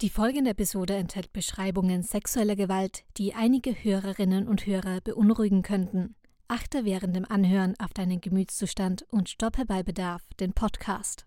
Die 0.00 0.10
folgende 0.10 0.52
Episode 0.52 0.94
enthält 0.94 1.32
Beschreibungen 1.32 2.04
sexueller 2.04 2.54
Gewalt, 2.54 3.02
die 3.16 3.34
einige 3.34 3.72
Hörerinnen 3.72 4.46
und 4.46 4.64
Hörer 4.64 5.00
beunruhigen 5.00 5.62
könnten. 5.62 6.14
Achte 6.46 6.84
während 6.84 7.16
dem 7.16 7.24
Anhören 7.24 7.74
auf 7.80 7.92
deinen 7.94 8.20
Gemütszustand 8.20 9.04
und 9.10 9.28
stoppe 9.28 9.64
bei 9.64 9.82
Bedarf 9.82 10.22
den 10.38 10.52
Podcast. 10.52 11.26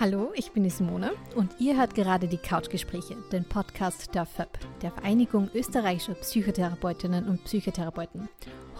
Hallo, 0.00 0.30
ich 0.36 0.52
bin 0.52 0.62
die 0.62 0.70
Simone 0.70 1.10
und 1.34 1.50
ihr 1.58 1.76
hört 1.76 1.96
gerade 1.96 2.28
die 2.28 2.36
Couchgespräche, 2.36 3.16
den 3.32 3.44
Podcast 3.44 4.14
der 4.14 4.26
FÖP, 4.26 4.56
der 4.80 4.92
Vereinigung 4.92 5.50
österreichischer 5.54 6.14
Psychotherapeutinnen 6.14 7.26
und 7.26 7.42
Psychotherapeuten. 7.42 8.28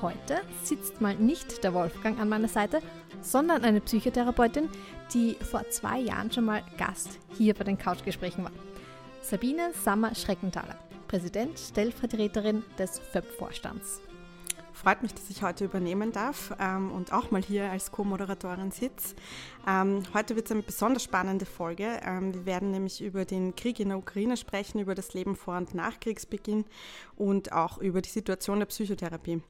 Heute 0.01 0.43
sitzt 0.63 1.01
mal 1.01 1.17
nicht 1.17 1.65
der 1.65 1.75
Wolfgang 1.75 2.21
an 2.21 2.29
meiner 2.29 2.47
Seite, 2.47 2.81
sondern 3.21 3.65
eine 3.65 3.81
Psychotherapeutin, 3.81 4.69
die 5.13 5.35
vor 5.35 5.69
zwei 5.71 5.99
Jahren 5.99 6.31
schon 6.31 6.45
mal 6.45 6.63
Gast 6.77 7.19
hier 7.37 7.55
bei 7.55 7.65
den 7.65 7.79
Couchgesprächen 7.79 8.45
war. 8.45 8.53
Sabine 9.21 9.73
Sammer-Schreckenthaler, 9.73 10.77
Präsident, 11.09 11.59
Stellvertreterin 11.59 12.63
des 12.79 13.01
FÖP-Vorstands. 13.01 14.03
Freut 14.83 15.03
mich, 15.03 15.13
dass 15.13 15.29
ich 15.29 15.43
heute 15.43 15.65
übernehmen 15.65 16.13
darf 16.13 16.55
ähm, 16.61 16.93
und 16.93 17.13
auch 17.13 17.33
mal 17.33 17.43
hier 17.43 17.69
als 17.69 17.91
Co-Moderatorin 17.91 18.71
sitze. 18.71 19.17
Ähm, 19.67 20.05
heute 20.15 20.37
wird 20.37 20.47
es 20.47 20.53
eine 20.53 20.63
besonders 20.63 21.03
spannende 21.03 21.47
Folge. 21.47 21.99
Ähm, 22.05 22.33
wir 22.33 22.47
werden 22.47 22.71
nämlich 22.71 23.03
über 23.03 23.25
den 23.25 23.57
Krieg 23.57 23.81
in 23.81 23.89
der 23.89 23.99
Ukraine 23.99 24.37
sprechen, 24.37 24.79
über 24.79 24.95
das 24.95 25.15
Leben 25.15 25.35
vor 25.35 25.57
und 25.57 25.75
nach 25.75 25.99
Kriegsbeginn 25.99 26.65
und 27.17 27.51
auch 27.51 27.79
über 27.79 28.01
die 28.03 28.09
Situation 28.09 28.61
der 28.61 28.67
Psychotherapie. 28.67 29.43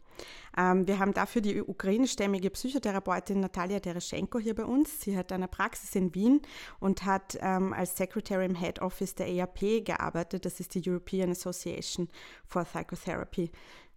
Ähm, 0.56 0.88
wir 0.88 0.98
haben 0.98 1.12
dafür 1.12 1.42
die 1.42 1.60
ukrainischstämmige 1.60 2.48
Psychotherapeutin 2.48 3.40
Natalia 3.40 3.80
Tereschenko 3.80 4.38
hier 4.38 4.54
bei 4.54 4.64
uns. 4.64 5.02
Sie 5.02 5.14
hat 5.14 5.30
eine 5.30 5.46
Praxis 5.46 5.94
in 5.94 6.14
Wien 6.14 6.40
und 6.80 7.04
hat 7.04 7.38
ähm, 7.42 7.74
als 7.74 7.98
Secretary 7.98 8.46
im 8.46 8.54
Head 8.54 8.80
Office 8.80 9.14
der 9.14 9.28
EAP 9.28 9.84
gearbeitet. 9.84 10.46
Das 10.46 10.58
ist 10.58 10.74
die 10.74 10.90
European 10.90 11.30
Association 11.30 12.08
for 12.46 12.64
Psychotherapy. 12.64 13.50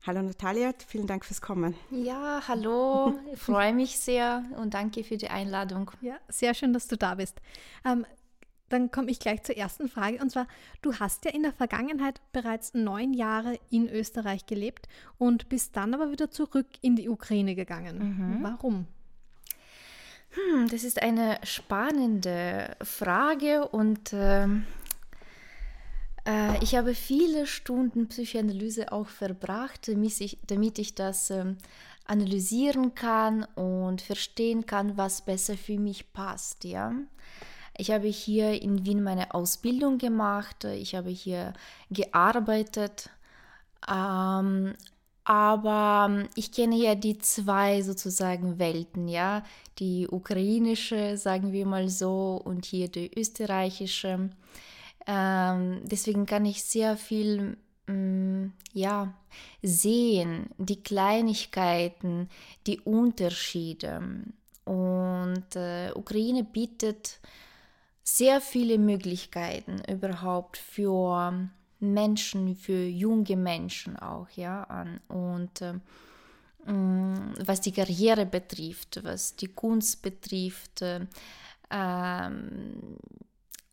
Hallo 0.03 0.23
Natalia, 0.23 0.73
vielen 0.87 1.05
Dank 1.05 1.23
fürs 1.23 1.41
Kommen. 1.41 1.75
Ja, 1.91 2.41
hallo, 2.47 3.19
ich 3.31 3.39
freue 3.39 3.71
mich 3.71 3.99
sehr 3.99 4.43
und 4.57 4.73
danke 4.73 5.03
für 5.03 5.15
die 5.15 5.29
Einladung. 5.29 5.91
Ja, 6.01 6.15
sehr 6.27 6.55
schön, 6.55 6.73
dass 6.73 6.87
du 6.87 6.97
da 6.97 7.13
bist. 7.13 7.39
Ähm, 7.85 8.07
dann 8.69 8.89
komme 8.89 9.11
ich 9.11 9.19
gleich 9.19 9.43
zur 9.43 9.57
ersten 9.57 9.87
Frage 9.89 10.17
und 10.19 10.31
zwar, 10.31 10.47
du 10.81 10.95
hast 10.95 11.25
ja 11.25 11.31
in 11.31 11.43
der 11.43 11.53
Vergangenheit 11.53 12.19
bereits 12.31 12.73
neun 12.73 13.13
Jahre 13.13 13.59
in 13.69 13.89
Österreich 13.89 14.47
gelebt 14.47 14.87
und 15.19 15.49
bist 15.49 15.77
dann 15.77 15.93
aber 15.93 16.11
wieder 16.11 16.31
zurück 16.31 16.67
in 16.81 16.95
die 16.95 17.07
Ukraine 17.07 17.53
gegangen. 17.53 17.99
Mhm. 17.99 18.43
Warum? 18.43 18.87
Hm, 20.31 20.67
das 20.69 20.83
ist 20.83 20.99
eine 20.99 21.37
spannende 21.43 22.75
Frage 22.81 23.67
und 23.67 24.13
äh, 24.13 24.47
äh, 26.25 26.63
ich 26.63 26.75
habe 26.75 26.93
viele 26.93 27.47
Stunden 27.47 28.07
Psychoanalyse 28.07 28.91
auch 28.91 29.07
verbracht, 29.07 29.89
damit 30.47 30.79
ich, 30.79 30.95
das 30.95 31.29
ähm, 31.29 31.57
analysieren 32.05 32.93
kann 32.95 33.43
und 33.55 34.01
verstehen 34.01 34.65
kann, 34.65 34.97
was 34.97 35.21
besser 35.21 35.55
für 35.55 35.79
mich 35.79 36.13
passt. 36.13 36.63
Ja? 36.63 36.93
Ich 37.77 37.91
habe 37.91 38.07
hier 38.07 38.61
in 38.61 38.85
Wien 38.85 39.01
meine 39.03 39.33
Ausbildung 39.33 39.97
gemacht, 39.97 40.65
ich 40.65 40.93
habe 40.95 41.09
hier 41.09 41.53
gearbeitet, 41.89 43.09
ähm, 43.89 44.73
aber 45.23 46.25
ich 46.35 46.51
kenne 46.51 46.75
ja 46.75 46.95
die 46.95 47.17
zwei 47.19 47.81
sozusagen 47.81 48.59
Welten, 48.59 49.07
ja, 49.07 49.43
die 49.79 50.07
ukrainische, 50.07 51.15
sagen 51.15 51.51
wir 51.53 51.65
mal 51.65 51.89
so, 51.89 52.41
und 52.43 52.65
hier 52.65 52.87
die 52.87 53.11
österreichische. 53.17 54.31
Ähm, 55.11 55.81
deswegen 55.83 56.25
kann 56.25 56.45
ich 56.45 56.63
sehr 56.63 56.95
viel 56.95 57.57
mm, 57.87 58.53
ja, 58.71 59.13
sehen, 59.61 60.49
die 60.57 60.81
Kleinigkeiten, 60.81 62.29
die 62.65 62.79
Unterschiede. 62.79 64.01
Und 64.63 65.55
äh, 65.55 65.91
Ukraine 65.95 66.45
bietet 66.45 67.19
sehr 68.03 68.39
viele 68.39 68.77
Möglichkeiten 68.77 69.81
überhaupt 69.91 70.55
für 70.57 71.49
Menschen, 71.81 72.55
für 72.55 72.85
junge 72.85 73.35
Menschen 73.35 73.97
auch, 73.97 74.29
ja, 74.29 74.63
an. 74.63 75.01
Und 75.09 75.61
äh, 75.61 76.71
mm, 76.71 77.33
was 77.45 77.59
die 77.59 77.73
Karriere 77.73 78.25
betrifft, 78.25 79.03
was 79.03 79.35
die 79.35 79.49
Kunst 79.49 80.01
betrifft, 80.01 80.81
äh, 80.83 81.01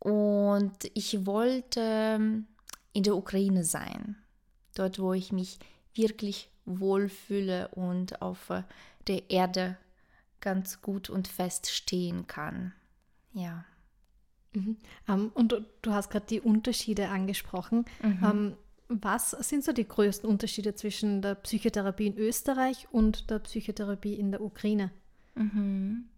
und 0.09 0.91
ich 0.95 1.27
wollte 1.27 1.81
ähm, 1.81 2.47
in 2.93 3.03
der 3.03 3.17
Ukraine 3.17 3.65
sein, 3.65 4.17
dort 4.75 4.99
wo 4.99 5.13
ich 5.13 5.33
mich 5.33 5.59
wirklich 5.95 6.49
wohlfühle 6.65 7.69
und 7.69 8.23
auf 8.23 8.51
äh, 8.51 8.63
der 9.07 9.31
Erde 9.31 9.77
ganz 10.41 10.83
gut 10.83 11.11
und 11.11 11.29
fest 11.29 11.71
stehen 11.71 12.27
kann. 12.27 12.73
Ja. 13.33 13.65
Mhm. 14.55 14.77
Um, 15.07 15.15
ähm, 15.15 15.31
und 15.35 15.53
du, 15.83 15.93
hast 15.93 16.11
gerade 16.11 16.27
die 16.27 16.41
Unterschiede 16.41 17.09
angesprochen. 17.09 17.85
Mhm. 18.03 18.23
Um, 18.23 18.31
ähm, 18.31 18.57
was 18.91 19.33
sind 19.33 19.65
so 19.65 19.73
die 19.73 19.87
größten 19.87 20.29
Unterschiede 20.29 20.75
zwischen 20.75 21.21
der 21.21 21.35
Psychotherapie 21.35 22.07
in 22.07 22.17
Österreich 22.17 22.89
und 22.91 23.29
der 23.29 23.39
Psychotherapie 23.41 24.15
in 24.15 24.31
der 24.31 24.41
Ukraine? 24.41 24.91
Mhm. 25.35 26.09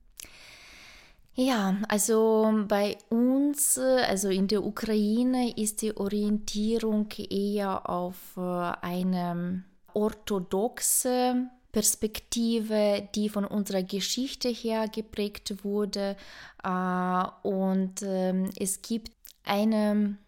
Ja, 1.34 1.76
also 1.88 2.64
bei 2.68 2.98
uns, 3.08 3.78
also 3.78 4.28
in 4.28 4.48
der 4.48 4.64
Ukraine, 4.64 5.56
ist 5.56 5.80
die 5.82 5.96
Orientierung 5.96 7.08
eher 7.30 7.88
auf 7.88 8.36
äh, 8.36 8.40
eine 8.40 9.64
orthodoxe 9.94 11.48
Perspektive, 11.72 13.08
die 13.14 13.28
von 13.28 13.44
unserer 13.44 13.82
Geschichte 13.82 14.48
her 14.48 14.88
geprägt 14.88 15.64
wurde. 15.64 16.16
Äh, 16.64 17.24
und 17.48 18.02
ähm, 18.02 18.50
es 18.58 18.82
gibt 18.82 19.12
eine 19.44 20.18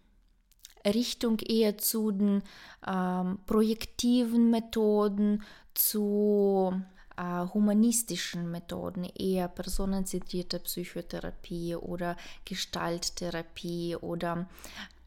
Richtung 0.85 1.39
eher 1.39 1.77
zu 1.77 2.11
den 2.11 2.43
ähm, 2.87 3.39
projektiven 3.45 4.49
Methoden, 4.49 5.43
zu 5.73 6.81
humanistischen 7.21 8.49
Methoden, 8.49 9.05
eher 9.05 9.47
personenzentrierte 9.47 10.59
Psychotherapie 10.59 11.75
oder 11.75 12.17
Gestalttherapie 12.45 13.95
oder 13.95 14.47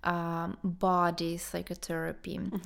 äh, 0.03 0.49
Body 0.63 1.37
Psychotherapy. 1.37 2.39
Mhm. 2.39 2.61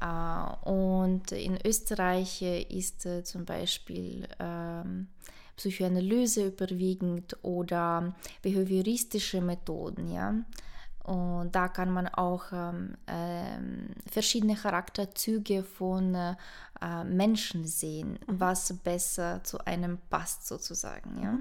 Äh, 0.00 0.68
und 0.68 1.32
in 1.32 1.58
Österreich 1.64 2.42
ist 2.42 3.06
äh, 3.06 3.24
zum 3.24 3.44
Beispiel 3.44 4.28
ähm, 4.38 5.08
Psychoanalyse 5.56 6.46
überwiegend 6.48 7.36
oder 7.42 8.14
behavioristische 8.42 9.40
Methoden, 9.40 10.12
ja. 10.12 10.34
Und 11.06 11.54
da 11.54 11.68
kann 11.68 11.92
man 11.92 12.08
auch 12.08 12.46
ähm, 12.52 12.96
äh, 13.06 14.10
verschiedene 14.10 14.56
Charakterzüge 14.56 15.62
von 15.62 16.16
äh, 16.16 17.04
Menschen 17.04 17.64
sehen, 17.64 18.18
mhm. 18.26 18.40
was 18.40 18.72
besser 18.78 19.40
zu 19.44 19.64
einem 19.64 19.98
passt 20.10 20.48
sozusagen. 20.48 21.22
Ja? 21.22 21.38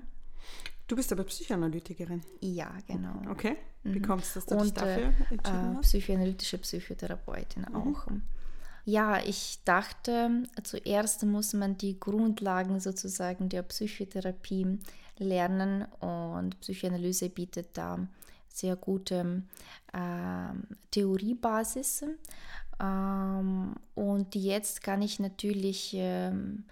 Du 0.85 0.95
bist 0.95 1.11
aber 1.11 1.23
Psychoanalytikerin. 1.23 2.21
Ja, 2.41 2.71
genau. 2.85 3.19
Okay. 3.31 3.57
Wie 3.81 3.97
mhm. 3.97 4.03
kommst 4.03 4.35
du, 4.35 4.39
dass 4.39 4.45
du 4.45 4.55
Und, 4.55 4.65
dich 4.65 4.73
dafür 4.73 5.13
äh, 5.31 5.81
Psychoanalytische 5.81 6.59
Psychotherapeutin 6.59 7.65
mhm. 7.67 7.75
auch. 7.75 8.07
Ja, 8.85 9.17
ich 9.23 9.61
dachte, 9.66 10.43
zuerst 10.61 11.23
muss 11.23 11.53
man 11.53 11.75
die 11.75 11.99
Grundlagen 11.99 12.79
sozusagen 12.79 13.49
der 13.49 13.63
Psychotherapie 13.63 14.78
lernen 15.17 15.85
und 16.01 16.59
Psychoanalyse 16.59 17.29
bietet 17.29 17.69
da 17.73 18.07
sehr 18.55 18.75
gute 18.75 19.43
äh, 19.93 20.53
Theoriebasis. 20.91 22.05
Ähm, 22.79 23.75
und 23.96 24.35
jetzt 24.35 24.81
kann 24.81 25.02
ich 25.02 25.19
natürlich 25.19 25.91
ähm, 25.93 26.66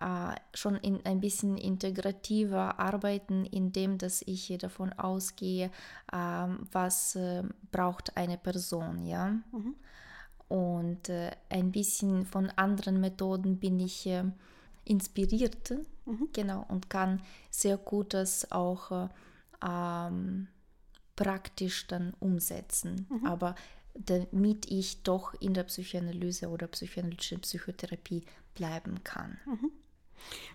äh, 0.00 0.34
schon 0.54 0.76
in, 0.76 1.04
ein 1.04 1.20
bisschen 1.20 1.56
integrativer 1.56 2.78
arbeiten, 2.78 3.44
indem 3.44 3.98
dass 3.98 4.22
ich 4.22 4.56
davon 4.58 4.92
ausgehe, 4.92 5.70
äh, 6.12 6.46
was 6.72 7.16
äh, 7.16 7.42
braucht 7.72 8.16
eine 8.16 8.38
Person, 8.38 9.04
ja. 9.04 9.30
Mhm. 9.52 9.74
Und 10.48 11.08
äh, 11.08 11.32
ein 11.48 11.72
bisschen 11.72 12.24
von 12.24 12.50
anderen 12.54 13.00
Methoden 13.00 13.58
bin 13.58 13.80
ich 13.80 14.06
äh, 14.06 14.22
inspiriert, 14.84 15.72
mhm. 16.04 16.28
genau, 16.32 16.64
und 16.68 16.88
kann 16.88 17.20
sehr 17.50 17.76
gut 17.76 18.14
das 18.14 18.52
auch 18.52 19.08
ähm, 19.64 20.46
praktisch 21.16 21.86
dann 21.86 22.14
umsetzen. 22.20 23.06
Mhm. 23.08 23.26
Aber 23.26 23.54
damit 23.94 24.70
ich 24.70 25.02
doch 25.02 25.34
in 25.40 25.54
der 25.54 25.64
Psychoanalyse 25.64 26.48
oder 26.48 26.66
psychoanalytischen 26.68 27.40
Psychotherapie 27.40 28.24
bleiben 28.54 29.02
kann. 29.04 29.38
Mhm. 29.46 29.72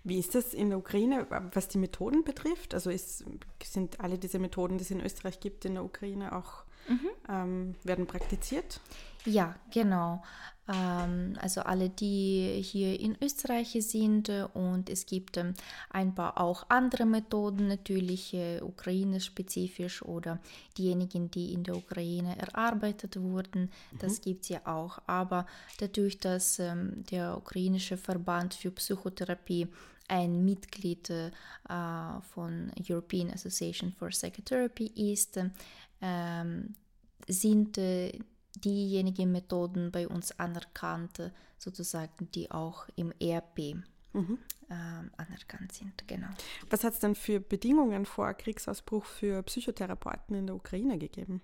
Wie 0.04 0.20
ist 0.20 0.36
das 0.36 0.54
in 0.54 0.70
der 0.70 0.80
Ukraine, 0.80 1.28
was 1.54 1.68
die 1.68 1.78
Methoden 1.78 2.24
betrifft? 2.24 2.74
Also 2.74 2.90
ist, 2.90 3.24
sind 3.64 4.00
alle 4.00 4.18
diese 4.18 4.40
Methoden, 4.40 4.78
die 4.78 4.84
es 4.84 4.92
in 4.92 5.02
Österreich 5.02 5.40
gibt, 5.40 5.66
in 5.66 5.76
der 5.76 5.84
Ukraine 5.84 6.36
auch 6.36 6.64
mhm. 6.88 7.10
ähm, 7.30 7.76
werden 7.84 8.08
praktiziert? 8.08 8.80
Ja, 9.26 9.56
genau. 9.72 10.24
Ähm, 10.68 11.38
also 11.40 11.62
alle, 11.62 11.90
die 11.90 12.62
hier 12.64 13.00
in 13.00 13.18
Österreich 13.22 13.76
sind 13.80 14.30
und 14.54 14.90
es 14.90 15.06
gibt 15.06 15.38
ähm, 15.38 15.54
ein 15.90 16.14
paar 16.14 16.40
auch 16.40 16.66
andere 16.70 17.06
Methoden, 17.06 17.68
natürlich 17.68 18.34
äh, 18.34 18.62
ukraine-spezifisch 18.62 20.04
oder 20.04 20.40
diejenigen, 20.78 21.32
die 21.32 21.54
in 21.54 21.64
der 21.64 21.76
Ukraine 21.76 22.38
erarbeitet 22.38 23.20
wurden, 23.20 23.72
das 24.00 24.20
mhm. 24.20 24.24
gibt 24.24 24.44
es 24.44 24.50
ja 24.50 24.62
auch. 24.66 25.00
Aber 25.08 25.46
dadurch, 25.80 26.20
dass 26.20 26.60
ähm, 26.60 27.04
der 27.10 27.38
ukrainische 27.38 27.98
Verband 27.98 28.54
für 28.54 28.72
Psychotherapie 28.72 29.68
ein 30.08 30.44
Mitglied 30.44 31.10
äh, 31.10 31.32
von 32.34 32.72
European 32.88 33.32
Association 33.32 33.94
for 33.94 34.10
Psychotherapy 34.10 34.92
ist, 35.12 35.40
ähm, 36.02 36.76
sind 37.28 37.78
äh, 37.78 38.20
diejenigen 38.56 39.32
Methoden 39.32 39.92
bei 39.92 40.08
uns 40.08 40.38
anerkannt, 40.40 41.32
sozusagen, 41.58 42.30
die 42.32 42.52
auch 42.52 42.88
im 42.96 43.14
ERP 43.20 43.76
mhm. 44.14 44.38
ähm, 44.70 45.12
anerkannt 45.18 45.72
sind. 45.72 46.08
Genau. 46.08 46.28
Was 46.70 46.84
hat 46.84 46.94
es 46.94 47.00
denn 47.00 47.16
für 47.16 47.40
Bedingungen 47.40 48.06
vor 48.06 48.34
Kriegsausbruch 48.34 49.06
für 49.06 49.44
Psychotherapeuten 49.44 50.36
in 50.36 50.48
der 50.48 50.56
Ukraine 50.56 50.98
gegeben? 50.98 51.42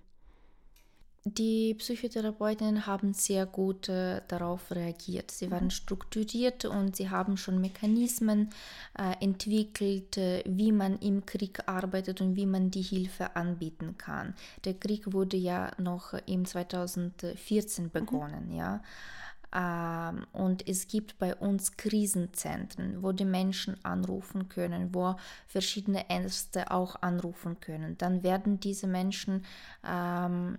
Die 1.36 1.74
Psychotherapeutinnen 1.74 2.86
haben 2.86 3.14
sehr 3.14 3.46
gut 3.46 3.90
äh, 3.90 4.22
darauf 4.30 4.72
reagiert. 4.72 5.30
Sie 5.30 5.52
waren 5.52 5.66
mhm. 5.66 5.72
strukturiert 5.72 6.64
und 6.64 6.96
sie 6.96 7.10
haben 7.10 7.36
schon 7.36 7.60
Mechanismen 7.60 8.52
äh, 8.98 9.22
entwickelt, 9.22 10.16
äh, 10.18 10.42
wie 10.46 10.72
man 10.72 10.98
im 11.00 11.26
Krieg 11.26 11.60
arbeitet 11.66 12.22
und 12.22 12.38
wie 12.38 12.46
man 12.46 12.72
die 12.72 12.82
Hilfe 12.82 13.36
anbieten 13.36 13.98
kann. 13.98 14.36
Der 14.64 14.76
Krieg 14.76 15.12
wurde 15.12 15.36
ja 15.36 15.72
noch 15.78 16.14
im 16.28 16.46
2014 16.46 17.86
mhm. 17.86 17.90
begonnen, 17.92 18.48
mhm. 18.48 18.56
ja. 18.56 18.82
Ähm, 19.54 20.26
und 20.32 20.66
es 20.68 20.88
gibt 20.88 21.20
bei 21.20 21.36
uns 21.36 21.76
Krisenzentren, 21.76 23.04
wo 23.04 23.12
die 23.12 23.26
Menschen 23.26 23.84
anrufen 23.84 24.48
können, 24.48 24.94
wo 24.94 25.16
verschiedene 25.48 26.10
Ärzte 26.10 26.72
auch 26.72 27.02
anrufen 27.02 27.60
können. 27.60 27.98
Dann 27.98 28.24
werden 28.24 28.60
diese 28.60 28.88
Menschen 28.88 29.46
ähm, 29.86 30.58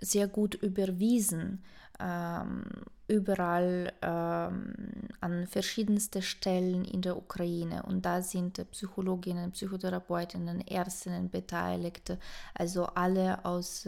sehr 0.00 0.28
gut 0.28 0.54
überwiesen, 0.54 1.62
ähm, 1.98 2.64
überall 3.08 3.92
ähm, 4.02 4.74
an 5.20 5.46
verschiedensten 5.46 6.22
Stellen 6.22 6.84
in 6.84 7.02
der 7.02 7.16
Ukraine. 7.16 7.82
Und 7.82 8.06
da 8.06 8.22
sind 8.22 8.70
Psychologinnen, 8.70 9.52
Psychotherapeutinnen, 9.52 10.66
Ärztinnen 10.66 11.30
beteiligt, 11.30 12.16
also 12.54 12.86
alle 12.86 13.44
aus 13.44 13.86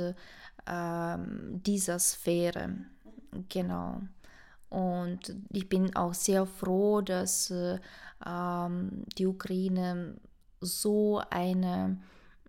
ähm, 0.67 1.61
dieser 1.65 1.99
Sphäre. 1.99 2.77
Genau. 3.49 4.03
Und 4.69 5.37
ich 5.51 5.69
bin 5.69 5.95
auch 5.97 6.15
sehr 6.15 6.47
froh, 6.47 7.01
dass 7.01 7.53
ähm, 8.27 9.05
die 9.19 9.27
Ukraine 9.27 10.17
so 10.61 11.23
eine 11.31 11.99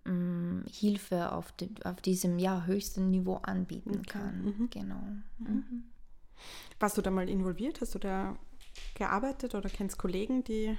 mh, 0.04 0.64
Hilfe 0.70 1.32
auf, 1.32 1.52
de, 1.52 1.68
auf 1.84 2.00
diesem 2.00 2.38
ja, 2.38 2.64
höchsten 2.64 3.10
Niveau 3.10 3.36
anbieten 3.36 3.98
okay. 3.98 4.18
kann. 4.18 4.44
Mhm. 4.44 4.70
Genau. 4.70 5.02
Mhm. 5.38 5.46
mhm. 5.46 5.84
Warst 6.78 6.98
du 6.98 7.02
da 7.02 7.10
mal 7.10 7.28
involviert? 7.28 7.80
Hast 7.80 7.94
du 7.94 7.98
da 7.98 8.36
gearbeitet 8.94 9.54
oder 9.54 9.68
kennst 9.68 9.98
Kollegen, 9.98 10.44
die. 10.44 10.76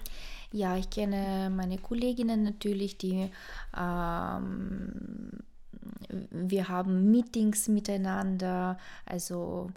Ja, 0.52 0.78
ich 0.78 0.90
kenne 0.90 1.50
meine 1.50 1.78
Kolleginnen 1.78 2.44
natürlich, 2.44 2.98
die. 2.98 3.32
Ähm, 3.78 5.32
wir 6.30 6.68
haben 6.68 7.12
Meetings 7.12 7.68
miteinander, 7.68 8.78
also 9.06 9.70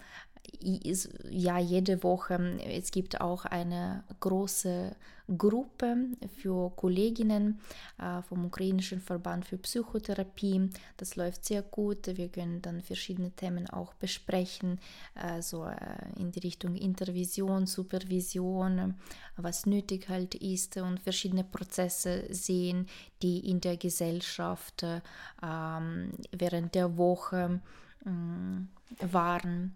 ja, 1.29 1.57
jede 1.59 2.03
Woche. 2.03 2.59
Es 2.63 2.91
gibt 2.91 3.21
auch 3.21 3.45
eine 3.45 4.03
große 4.19 4.95
Gruppe 5.37 5.95
für 6.37 6.71
Kolleginnen 6.75 7.59
äh, 7.99 8.21
vom 8.23 8.45
ukrainischen 8.45 8.99
Verband 8.99 9.45
für 9.45 9.57
Psychotherapie. 9.57 10.69
Das 10.97 11.15
läuft 11.15 11.45
sehr 11.45 11.61
gut. 11.61 12.07
Wir 12.07 12.29
können 12.29 12.61
dann 12.61 12.81
verschiedene 12.81 13.31
Themen 13.31 13.69
auch 13.69 13.93
besprechen, 13.93 14.79
äh, 15.15 15.41
so 15.41 15.65
äh, 15.65 15.75
in 16.17 16.31
die 16.31 16.39
Richtung 16.39 16.75
Intervision, 16.75 17.67
Supervision, 17.67 18.95
was 19.35 19.65
nötig 19.65 20.09
halt 20.09 20.35
ist 20.35 20.77
und 20.77 20.99
verschiedene 20.99 21.43
Prozesse 21.43 22.23
sehen, 22.29 22.87
die 23.21 23.49
in 23.49 23.61
der 23.61 23.77
Gesellschaft 23.77 24.83
ähm, 25.43 26.11
während 26.31 26.75
der 26.75 26.97
Woche 26.97 27.59
mm, 28.05 28.67
waren. 29.11 29.75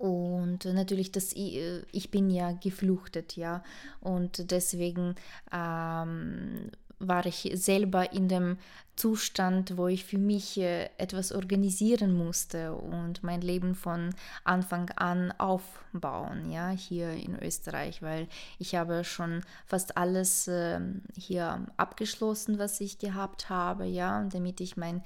Und 0.00 0.64
natürlich, 0.64 1.12
das, 1.12 1.36
äh, 1.36 1.82
ich 1.92 2.10
bin 2.10 2.30
ja 2.30 2.52
gefluchtet, 2.52 3.36
ja. 3.36 3.62
Und 4.00 4.50
deswegen 4.50 5.14
ähm, 5.52 6.70
war 7.00 7.26
ich 7.26 7.50
selber 7.52 8.10
in 8.10 8.26
dem 8.26 8.56
Zustand, 8.96 9.76
wo 9.76 9.88
ich 9.88 10.06
für 10.06 10.16
mich 10.16 10.56
äh, 10.56 10.88
etwas 10.96 11.32
organisieren 11.32 12.14
musste 12.14 12.74
und 12.74 13.22
mein 13.22 13.42
Leben 13.42 13.74
von 13.74 14.14
Anfang 14.42 14.88
an 14.96 15.32
aufbauen, 15.32 16.50
ja, 16.50 16.70
hier 16.70 17.12
in 17.12 17.38
Österreich, 17.38 18.00
weil 18.00 18.26
ich 18.58 18.76
habe 18.76 19.04
schon 19.04 19.42
fast 19.66 19.98
alles 19.98 20.48
äh, 20.48 20.80
hier 21.14 21.66
abgeschlossen, 21.76 22.58
was 22.58 22.80
ich 22.80 22.98
gehabt 22.98 23.50
habe, 23.50 23.84
ja, 23.84 24.24
damit 24.24 24.62
ich 24.62 24.78
mein 24.78 25.02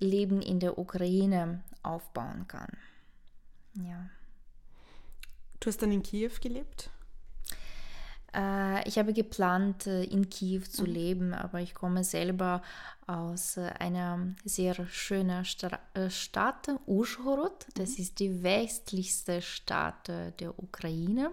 Leben 0.00 0.42
in 0.42 0.60
der 0.60 0.76
Ukraine 0.76 1.62
aufbauen 1.82 2.46
kann. 2.46 2.68
Ja. 3.76 4.04
Du 5.64 5.70
hast 5.70 5.80
dann 5.80 5.92
in 5.92 6.02
Kiew 6.02 6.32
gelebt? 6.42 6.90
Äh, 8.34 8.86
ich 8.86 8.98
habe 8.98 9.14
geplant, 9.14 9.86
äh, 9.86 10.04
in 10.04 10.28
Kiew 10.28 10.60
zu 10.60 10.82
mhm. 10.82 10.90
leben, 10.90 11.32
aber 11.32 11.62
ich 11.62 11.72
komme 11.72 12.04
selber 12.04 12.60
aus 13.06 13.56
äh, 13.56 13.70
einer 13.78 14.34
sehr 14.44 14.74
schönen 14.88 15.46
Stra 15.46 15.80
Stadt, 16.10 16.68
Uschhorod. 16.84 17.64
Das 17.76 17.96
mhm. 17.96 18.02
ist 18.02 18.20
die 18.20 18.42
westlichste 18.42 19.40
Stadt 19.40 20.08
der 20.08 20.58
Ukraine. 20.62 21.30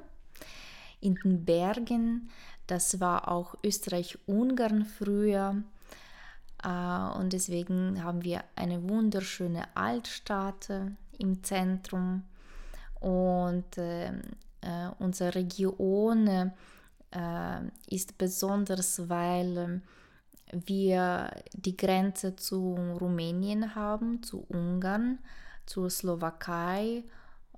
In 1.01 1.15
den 1.15 1.43
Bergen. 1.43 2.29
Das 2.67 3.01
war 3.01 3.29
auch 3.29 3.55
Österreich-Ungarn 3.65 4.85
früher. 4.85 5.61
Und 6.63 7.33
deswegen 7.33 8.01
haben 8.01 8.23
wir 8.23 8.45
eine 8.55 8.87
wunderschöne 8.87 9.75
Altstadt 9.75 10.69
im 11.17 11.43
Zentrum 11.43 12.23
und 13.01 13.77
äh, 13.77 14.09
äh, 14.61 14.89
unsere 14.99 15.35
Region 15.35 16.27
äh, 16.27 17.61
ist 17.87 18.17
besonders, 18.17 19.09
weil 19.09 19.57
ähm, 19.57 19.81
wir 20.65 21.31
die 21.53 21.75
Grenze 21.75 22.35
zu 22.35 22.75
Rumänien 22.99 23.75
haben, 23.75 24.21
zu 24.21 24.45
Ungarn, 24.49 25.19
zur 25.65 25.89
Slowakei 25.89 27.03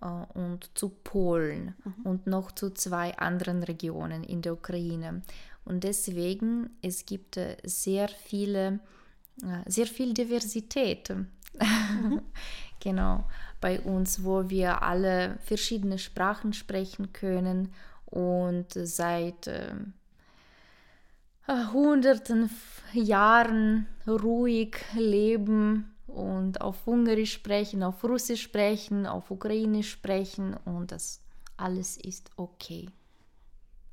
äh, 0.02 0.06
und 0.06 0.72
zu 0.76 0.90
Polen 0.90 1.76
mhm. 1.84 2.06
und 2.06 2.28
noch 2.28 2.54
zu 2.54 2.70
zwei 2.72 3.18
anderen 3.18 3.64
Regionen 3.64 4.24
in 4.24 4.42
der 4.42 4.54
Ukraine. 4.54 5.24
Und 5.66 5.84
deswegen, 5.84 6.70
es 6.82 7.06
gibt 7.06 7.38
äh, 7.38 7.58
sehr 7.64 8.08
viele, 8.08 8.80
sehr 9.66 9.88
viel 9.88 10.14
Diversität. 10.14 11.10
Mhm. 11.10 12.22
genau 12.80 13.26
bei 13.64 13.80
uns, 13.80 14.26
wo 14.26 14.50
wir 14.50 14.84
alle 14.84 15.38
verschiedene 15.40 15.98
Sprachen 15.98 16.52
sprechen 16.52 17.14
können 17.14 17.72
und 18.08 18.74
seit 18.74 19.48
äh, 19.48 19.72
hunderten 21.72 22.50
Jahren 22.92 23.88
ruhig 24.06 24.76
leben 24.96 25.96
und 26.08 26.60
auf 26.60 26.86
Ungarisch 26.86 27.32
sprechen, 27.32 27.84
auf 27.84 28.04
Russisch 28.04 28.42
sprechen, 28.42 29.08
auf 29.08 29.32
Ukrainisch 29.32 29.92
sprechen 29.92 30.58
und 30.66 30.92
das 30.92 31.22
alles 31.56 31.96
ist 31.96 32.32
okay. 32.36 32.90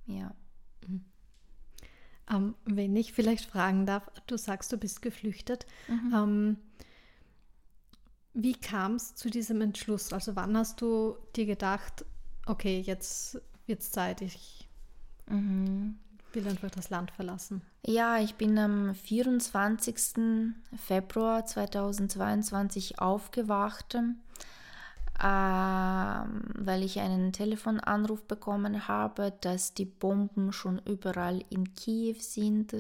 Ja. 0.07 0.35
Mhm. 0.89 1.05
Ähm, 2.29 2.55
wenn 2.65 2.97
ich 2.97 3.13
vielleicht 3.13 3.45
fragen 3.45 3.87
darf, 3.87 4.11
du 4.27 4.37
sagst, 4.37 4.73
du 4.73 4.79
bist 4.79 5.01
geflüchtet. 5.01 5.65
Mhm. 5.87 6.13
Ähm, 6.13 6.57
wie 8.35 8.55
kam 8.55 8.95
es 8.95 9.15
zu 9.15 9.31
diesem 9.31 9.61
Entschluss? 9.61 10.13
Also 10.13 10.37
wann 10.37 10.57
hast 10.57 10.81
du 10.81 11.17
dir 11.37 11.47
gedacht, 11.47 12.05
okay, 12.47 12.81
jetzt 12.81 13.41
wird 13.67 13.81
es 13.81 13.91
Zeit, 13.91 14.21
ich 14.23 14.69
mhm. 15.27 15.99
will 16.33 16.47
einfach 16.49 16.71
das 16.71 16.91
Land 16.91 17.11
verlassen? 17.11 17.63
Ja, 17.85 18.19
ich 18.19 18.35
bin 18.35 18.59
am 18.59 18.95
24. 18.95 19.97
Februar 20.77 21.47
2022 21.47 22.99
aufgewacht. 22.99 23.97
ähm, 25.23 26.43
weil 26.55 26.83
ich 26.83 26.99
einen 27.01 27.35
Telefonanruf 27.35 28.25
bekommen 28.25 28.89
habe, 28.89 29.35
dass 29.43 29.75
die 29.75 29.85
Bomben 29.85 30.51
schon 30.53 30.81
überall 30.87 31.45
in 31.51 31.75
Kiew 31.75 32.17
sind 32.19 32.75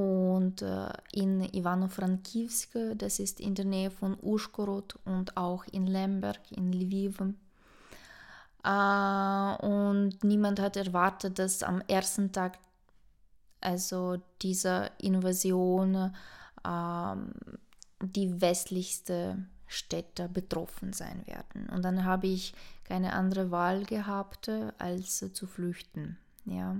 und 0.00 0.62
äh, 0.62 0.88
in 1.12 1.42
Ivano-Frankivsk, 1.42 2.70
das 2.96 3.18
ist 3.18 3.38
in 3.38 3.54
der 3.54 3.66
Nähe 3.66 3.90
von 3.90 4.16
Uschkorod 4.22 4.98
und 5.04 5.36
auch 5.36 5.64
in 5.72 5.86
Lemberg, 5.86 6.40
in 6.52 6.72
Lviv. 6.72 7.20
Äh, 8.64 9.66
und 9.66 10.24
niemand 10.24 10.58
hat 10.58 10.78
erwartet, 10.78 11.38
dass 11.38 11.62
am 11.62 11.82
ersten 11.86 12.32
Tag 12.32 12.58
also 13.60 14.16
dieser 14.40 14.98
Invasion 15.02 16.14
äh, 16.64 17.16
die 18.02 18.40
westlichste 18.40 19.36
Städte 19.66 20.30
betroffen 20.30 20.94
sein 20.94 21.26
werden. 21.26 21.68
Und 21.68 21.84
dann 21.84 22.06
habe 22.06 22.26
ich 22.26 22.54
keine 22.84 23.12
andere 23.12 23.50
Wahl 23.50 23.84
gehabt, 23.84 24.50
als 24.78 25.30
zu 25.34 25.46
flüchten. 25.46 26.16
Ja, 26.46 26.76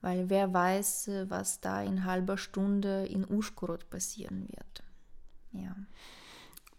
weil 0.00 0.30
wer 0.30 0.52
weiß, 0.52 1.10
was 1.28 1.60
da 1.60 1.82
in 1.82 2.04
halber 2.04 2.38
Stunde 2.38 3.06
in 3.06 3.28
Uschkorod 3.28 3.90
passieren 3.90 4.48
wird. 4.48 4.82
Ja. 5.52 5.74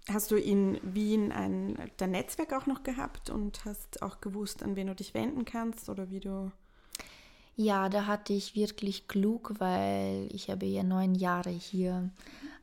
Hast 0.08 0.32
du 0.32 0.38
in 0.38 0.80
Wien 0.82 1.32
ein 1.32 1.78
dein 1.98 2.12
Netzwerk 2.12 2.54
auch 2.54 2.66
noch 2.66 2.84
gehabt 2.84 3.30
und 3.30 3.64
hast 3.66 4.02
auch 4.02 4.22
gewusst, 4.22 4.64
an 4.64 4.76
wen 4.76 4.88
du 4.88 4.96
dich 4.96 5.14
wenden 5.14 5.46
kannst 5.46 5.90
oder 5.90 6.10
wie 6.10 6.20
du 6.20 6.52
ja, 7.62 7.90
da 7.90 8.06
hatte 8.06 8.32
ich 8.32 8.56
wirklich 8.56 9.10
Glück, 9.10 9.60
weil 9.60 10.30
ich 10.32 10.50
habe 10.50 10.66
ja 10.66 10.82
neun 10.82 11.14
Jahre 11.14 11.50
hier 11.50 12.10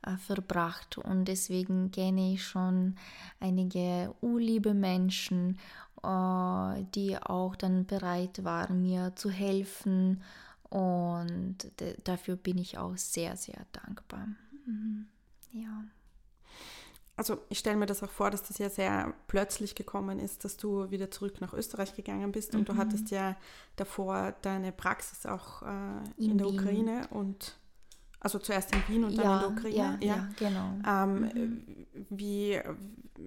äh, 0.01 0.17
verbracht 0.17 0.97
und 0.97 1.27
deswegen 1.27 1.91
kenne 1.91 2.33
ich 2.33 2.43
schon 2.43 2.97
einige 3.39 4.15
urliebe 4.23 4.73
Menschen, 4.73 5.59
äh, 6.03 6.83
die 6.95 7.19
auch 7.21 7.57
dann 7.57 7.85
bereit 7.85 8.43
waren, 8.43 8.81
mir 8.81 9.13
zu 9.17 9.29
helfen 9.29 10.23
und 10.71 11.57
dafür 12.05 12.37
bin 12.37 12.59
ich 12.59 12.79
auch 12.79 12.97
sehr, 12.97 13.37
sehr 13.37 13.67
dankbar. 13.73 14.29
Mhm. 14.67 15.07
Ja 15.53 15.85
also 17.17 17.39
ich 17.49 17.59
stelle 17.59 17.77
mir 17.77 17.87
das 17.87 18.03
auch 18.03 18.11
vor, 18.11 18.31
dass 18.31 18.43
das 18.43 18.59
ja 18.59 18.69
sehr 18.69 19.15
plötzlich 19.27 19.75
gekommen 19.75 20.19
ist, 20.19 20.45
dass 20.45 20.57
du 20.59 20.91
wieder 20.91 21.11
zurück 21.11 21.41
nach 21.41 21.55
Österreich 21.55 21.95
gegangen 21.97 22.31
bist 22.31 22.55
und 22.55 22.61
mhm. 22.61 22.65
du 22.67 22.77
hattest 22.77 23.11
ja 23.11 23.37
davor 23.77 24.35
deine 24.43 24.71
Praxis 24.71 25.25
auch 25.25 25.63
äh, 25.63 25.67
in, 26.19 26.33
in, 26.33 26.39
der 26.39 26.47
Wien. 26.49 26.61
Ukraine 26.61 27.09
und 27.11 27.57
also 28.21 28.39
zuerst 28.39 28.75
in 28.75 28.83
Wien 28.89 29.05
und 29.05 29.13
ja, 29.13 29.23
dann 29.23 29.33
in 29.33 29.41
der 29.41 29.51
Ukraine. 29.51 29.99
Ja, 30.01 30.07
ja. 30.07 30.17
ja 30.17 30.29
genau. 30.39 30.75
Ähm, 30.87 31.21
mhm. 31.21 31.87
Wie, 32.11 32.61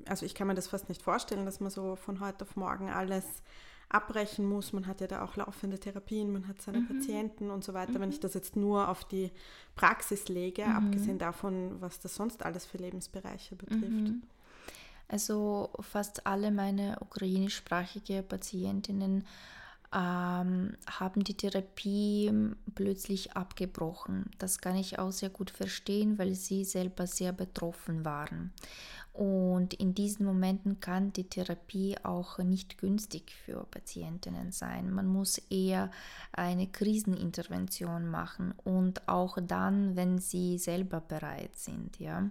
also 0.08 0.26
ich 0.26 0.36
kann 0.36 0.48
mir 0.48 0.56
das 0.56 0.68
fast 0.68 0.88
nicht 0.88 1.02
vorstellen, 1.02 1.46
dass 1.46 1.60
man 1.60 1.72
so 1.72 1.96
von 1.96 2.20
heute 2.20 2.46
auf 2.46 2.56
morgen 2.56 2.90
alles 2.90 3.26
abbrechen 3.90 4.48
muss. 4.48 4.72
Man 4.72 4.88
hat 4.88 5.02
ja 5.02 5.08
da 5.08 5.24
auch 5.24 5.36
laufende 5.36 5.80
Therapien, 5.80 6.32
man 6.32 6.48
hat 6.48 6.62
seine 6.62 6.80
mhm. 6.80 6.88
Patienten 6.88 7.50
und 7.50 7.64
so 7.64 7.74
weiter. 7.74 7.94
Mhm. 7.94 8.02
Wenn 8.02 8.10
ich 8.12 8.20
das 8.20 8.36
jetzt 8.36 8.56
nur 8.56 8.88
auf 8.88 9.04
die 9.04 9.32
Praxis 9.76 10.30
lege, 10.30 10.66
mhm. 10.66 10.76
abgesehen 10.76 11.18
davon, 11.18 11.82
was 11.82 12.00
das 12.00 12.16
sonst 12.16 12.46
alles 12.46 12.66
für 12.66 12.78
Lebensbereiche 12.78 13.56
betrifft. 13.56 13.84
Mhm. 13.84 14.24
Also 15.08 15.72
fast 15.80 16.28
alle 16.28 16.52
meine 16.52 16.98
ukrainischsprachige 17.00 18.22
Patientinnen 18.22 19.26
ähm, 19.94 20.76
haben 20.88 21.24
die 21.24 21.36
Therapie 21.36 22.32
plötzlich 22.76 23.36
abgebrochen. 23.36 24.30
Das 24.38 24.60
kann 24.60 24.76
ich 24.76 25.00
auch 25.00 25.12
sehr 25.12 25.30
gut 25.30 25.50
verstehen, 25.50 26.18
weil 26.20 26.36
sie 26.36 26.64
selber 26.64 27.08
sehr 27.08 27.32
betroffen 27.32 28.06
waren. 28.06 28.54
Und 29.14 29.74
in 29.74 29.96
diesen 29.96 30.26
Momenten 30.26 30.80
kann 30.80 31.12
die 31.12 31.28
Therapie 31.28 31.98
auch 32.04 32.38
nicht 32.38 32.78
günstig 32.78 33.34
für 33.44 33.66
Patientinnen 33.66 34.52
sein. 34.52 34.92
Man 34.92 35.08
muss 35.08 35.40
eher 35.50 35.90
eine 36.32 36.68
Krisenintervention 36.68 38.08
machen 38.08 38.54
und 38.64 39.10
auch 39.10 39.38
dann, 39.42 39.96
wenn 39.96 40.20
sie 40.20 40.58
selber 40.58 41.02
bereit 41.02 41.56
sind. 41.58 42.00
Ja. 42.00 42.30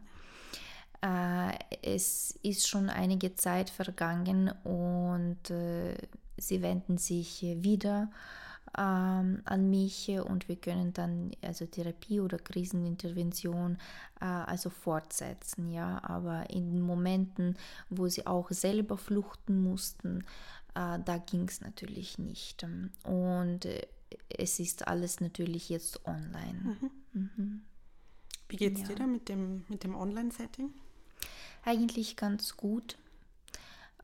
Äh, 1.03 1.59
es 1.83 2.39
ist 2.43 2.69
schon 2.69 2.89
einige 2.89 3.35
Zeit 3.35 3.69
vergangen 3.71 4.51
und 4.65 5.51
äh, 5.51 5.95
sie 6.39 6.63
wenden 6.63 6.99
sich 6.99 7.43
wieder 7.43 8.11
ähm, 8.77 9.43
an 9.45 9.71
mich 9.71 10.09
und 10.09 10.49
wir 10.49 10.57
können 10.57 10.93
dann 10.93 11.31
also 11.43 11.67
Therapie 11.67 12.21
oder 12.21 12.39
Krisenintervention 12.39 13.79
äh, 14.21 14.25
also 14.25 14.71
fortsetzen, 14.71 15.71
ja. 15.71 16.03
Aber 16.03 16.51
in 16.51 16.81
Momenten, 16.81 17.57
wo 17.91 18.09
sie 18.09 18.27
auch 18.27 18.51
selber 18.51 18.97
fluchten 18.97 19.63
mussten, 19.63 20.25
äh, 20.75 20.99
da 21.05 21.19
ging 21.19 21.49
es 21.49 21.61
natürlich 21.61 22.19
nicht. 22.19 22.67
Und 23.05 23.65
äh, 23.65 23.87
es 24.29 24.59
ist 24.59 24.87
alles 24.89 25.21
natürlich 25.21 25.69
jetzt 25.69 26.07
online. 26.07 26.79
Mhm. 26.81 26.91
Mhm. 27.13 27.63
Wie 28.49 28.57
geht 28.57 28.75
es 28.77 28.83
ja. 28.83 28.89
dir 28.89 28.97
da 28.97 29.07
mit 29.07 29.29
dem, 29.29 29.65
mit 29.69 29.85
dem 29.85 29.95
Online-Setting? 29.95 30.73
Eigentlich 31.65 32.17
ganz 32.17 32.57
gut. 32.57 32.97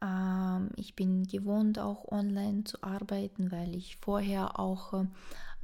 Ähm, 0.02 0.70
ich 0.76 0.94
bin 0.94 1.26
gewohnt, 1.26 1.78
auch 1.78 2.10
online 2.10 2.64
zu 2.64 2.82
arbeiten, 2.82 3.50
weil 3.50 3.74
ich 3.74 3.96
vorher 3.96 4.58
auch 4.58 5.04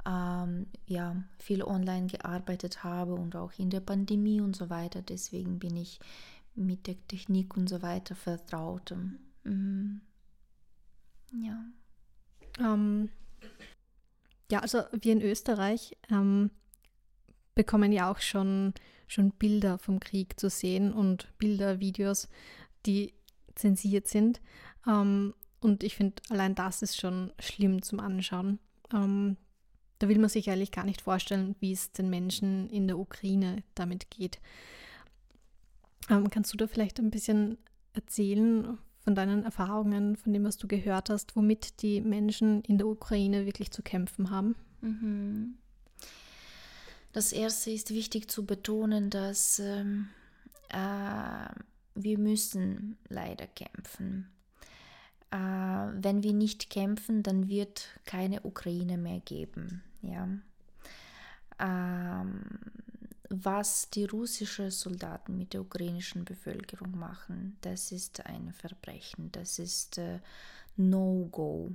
ähm, 0.05 0.67
ja, 0.85 1.23
viel 1.39 1.63
online 1.63 2.07
gearbeitet 2.07 2.83
habe 2.83 3.13
und 3.13 3.35
auch 3.35 3.53
in 3.57 3.69
der 3.69 3.81
Pandemie 3.81 4.41
und 4.41 4.55
so 4.55 4.69
weiter. 4.69 5.01
Deswegen 5.01 5.59
bin 5.59 5.75
ich 5.77 5.99
mit 6.55 6.87
der 6.87 6.95
Technik 7.07 7.55
und 7.55 7.69
so 7.69 7.81
weiter 7.81 8.15
vertraut. 8.15 8.93
Mhm. 9.43 10.01
Ja. 11.31 11.65
Ähm, 12.59 13.09
ja, 14.51 14.59
also 14.59 14.83
wir 14.91 15.13
in 15.13 15.21
Österreich 15.21 15.97
ähm, 16.09 16.51
bekommen 17.55 17.91
ja 17.91 18.11
auch 18.11 18.19
schon, 18.19 18.73
schon 19.07 19.31
Bilder 19.31 19.77
vom 19.77 19.99
Krieg 19.99 20.39
zu 20.39 20.49
sehen 20.49 20.91
und 20.91 21.27
Bilder, 21.37 21.79
Videos, 21.79 22.27
die 22.85 23.13
zensiert 23.55 24.07
sind. 24.07 24.41
Ähm, 24.87 25.33
und 25.59 25.83
ich 25.83 25.95
finde, 25.95 26.21
allein 26.29 26.55
das 26.55 26.81
ist 26.81 26.99
schon 26.99 27.31
schlimm 27.39 27.81
zum 27.81 27.99
Anschauen. 27.99 28.59
Ähm, 28.93 29.37
da 29.99 30.09
will 30.09 30.17
man 30.17 30.29
sich 30.29 30.49
eigentlich 30.49 30.71
gar 30.71 30.85
nicht 30.85 31.01
vorstellen, 31.01 31.55
wie 31.59 31.71
es 31.71 31.91
den 31.91 32.09
Menschen 32.09 32.69
in 32.69 32.87
der 32.87 32.97
Ukraine 32.97 33.63
damit 33.75 34.09
geht. 34.09 34.39
Ähm, 36.09 36.29
kannst 36.31 36.51
du 36.51 36.57
da 36.57 36.65
vielleicht 36.65 36.99
ein 36.99 37.11
bisschen 37.11 37.59
erzählen 37.93 38.79
von 39.03 39.15
deinen 39.15 39.43
Erfahrungen, 39.43 40.15
von 40.15 40.33
dem, 40.33 40.43
was 40.43 40.57
du 40.57 40.67
gehört 40.67 41.09
hast, 41.09 41.35
womit 41.35 41.81
die 41.83 42.01
Menschen 42.01 42.61
in 42.63 42.77
der 42.77 42.87
Ukraine 42.87 43.45
wirklich 43.45 43.71
zu 43.71 43.83
kämpfen 43.83 44.31
haben? 44.31 44.55
Mhm. 44.81 45.57
Das 47.13 47.33
Erste 47.33 47.71
ist 47.71 47.91
wichtig 47.91 48.29
zu 48.29 48.45
betonen, 48.45 49.09
dass 49.09 49.59
ähm, 49.59 50.09
äh, 50.69 51.49
wir 51.95 52.17
müssen 52.17 52.97
leider 53.09 53.47
kämpfen. 53.47 54.29
Äh, 55.31 55.37
wenn 55.37 56.23
wir 56.23 56.33
nicht 56.33 56.69
kämpfen, 56.69 57.23
dann 57.23 57.47
wird 57.47 57.87
keine 58.05 58.41
Ukraine 58.41 58.97
mehr 58.97 59.19
geben. 59.19 59.83
Ja? 60.01 60.27
Ähm, 61.59 62.41
was 63.29 63.89
die 63.89 64.05
russischen 64.05 64.71
Soldaten 64.71 65.37
mit 65.37 65.53
der 65.53 65.61
ukrainischen 65.61 66.25
Bevölkerung 66.25 66.97
machen, 66.97 67.57
das 67.61 67.91
ist 67.91 68.25
ein 68.25 68.51
Verbrechen, 68.51 69.31
das 69.31 69.57
ist 69.57 69.97
äh, 69.97 70.19
No-Go. 70.75 71.71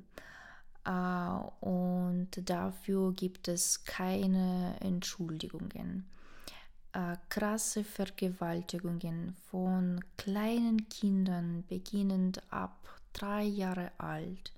Äh, 0.85 1.65
und 1.65 2.29
dafür 2.45 3.13
gibt 3.13 3.49
es 3.49 3.85
keine 3.85 4.77
Entschuldigungen 4.81 6.05
äh, 6.97 7.17
krasse 7.29 7.85
Vergewaltigungen 7.85 9.37
von 9.51 10.03
kleinen 10.17 10.89
Kindern 10.89 11.63
beginnend 11.69 12.41
ab 12.51 12.89
drei 13.13 13.43
Jahre 13.43 13.93
alt. 13.99 14.53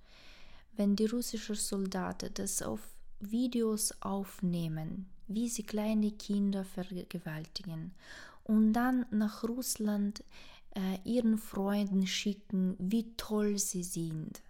Wenn 0.76 0.94
die 0.94 1.06
russischen 1.06 1.56
Soldaten 1.56 2.32
das 2.34 2.62
auf 2.62 2.80
Videos 3.18 3.92
aufnehmen, 4.02 5.06
wie 5.26 5.48
sie 5.48 5.64
kleine 5.64 6.12
Kinder 6.12 6.64
vergewaltigen 6.64 7.92
und 8.44 8.72
dann 8.72 9.04
nach 9.10 9.42
Russland 9.42 10.22
äh, 10.76 10.98
ihren 11.02 11.38
Freunden 11.38 12.06
schicken, 12.06 12.76
wie 12.78 13.16
toll 13.16 13.58
sie 13.58 13.82
sind, 13.82 14.40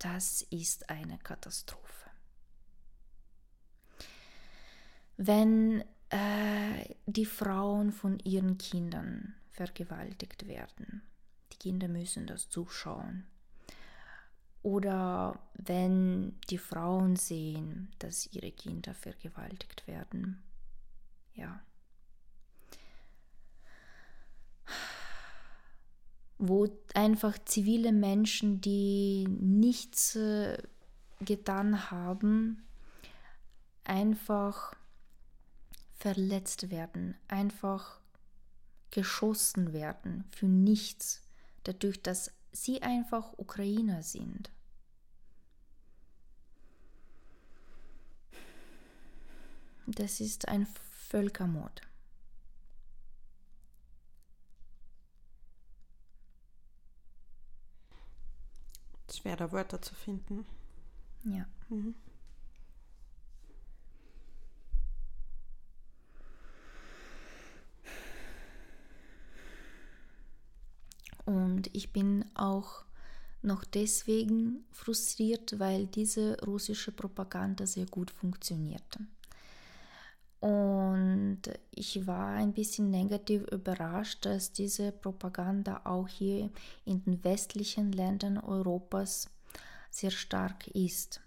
das 0.00 0.42
ist 0.50 0.90
eine 0.90 1.18
Katastrophe. 1.18 2.10
Wenn 5.16 5.84
die 7.06 7.26
Frauen 7.26 7.92
von 7.92 8.18
ihren 8.20 8.58
Kindern 8.58 9.34
vergewaltigt 9.50 10.46
werden. 10.46 11.02
Die 11.52 11.58
Kinder 11.58 11.88
müssen 11.88 12.26
das 12.26 12.48
zuschauen. 12.48 13.24
Oder 14.62 15.38
wenn 15.54 16.38
die 16.50 16.58
Frauen 16.58 17.16
sehen, 17.16 17.90
dass 17.98 18.26
ihre 18.32 18.50
Kinder 18.50 18.94
vergewaltigt 18.94 19.86
werden. 19.86 20.42
Ja. 21.34 21.60
wo 26.38 26.68
einfach 26.94 27.38
zivile 27.44 27.92
Menschen, 27.92 28.60
die 28.60 29.26
nichts 29.28 30.16
äh, 30.16 30.58
getan 31.20 31.90
haben, 31.90 32.62
einfach 33.84 34.74
verletzt 36.04 36.68
werden, 36.70 37.16
einfach 37.28 37.98
geschossen 38.90 39.72
werden 39.72 40.24
für 40.28 40.44
nichts, 40.44 41.22
dadurch, 41.62 42.02
dass 42.02 42.30
sie 42.52 42.82
einfach 42.82 43.32
Ukrainer 43.38 44.02
sind. 44.02 44.52
Das 49.86 50.20
ist 50.20 50.46
ein 50.46 50.66
Völkermord. 51.08 51.80
Schwer 59.10 59.36
da 59.36 59.52
Wörter 59.52 59.80
zu 59.80 59.94
finden. 59.94 60.44
Ja. 61.24 61.46
Mhm. 61.70 61.94
Und 71.34 71.68
ich 71.72 71.92
bin 71.92 72.24
auch 72.34 72.84
noch 73.42 73.64
deswegen 73.64 74.64
frustriert, 74.70 75.58
weil 75.58 75.86
diese 75.86 76.40
russische 76.44 76.92
Propaganda 76.92 77.66
sehr 77.66 77.86
gut 77.86 78.10
funktionierte. 78.10 79.00
Und 80.40 81.40
ich 81.70 82.06
war 82.06 82.34
ein 82.34 82.52
bisschen 82.52 82.90
negativ 82.90 83.42
überrascht, 83.50 84.24
dass 84.26 84.52
diese 84.52 84.92
Propaganda 84.92 85.80
auch 85.84 86.06
hier 86.06 86.50
in 86.84 87.02
den 87.02 87.24
westlichen 87.24 87.92
Ländern 87.92 88.38
Europas 88.38 89.28
sehr 89.90 90.10
stark 90.10 90.68
ist. 90.68 91.20